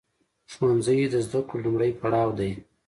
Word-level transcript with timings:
ښوونځی 0.53 0.99
د 1.13 1.15
زده 1.25 1.39
کړو 1.47 1.63
لومړی 1.65 1.91
پړاو 1.99 2.29
دی. 2.39 2.51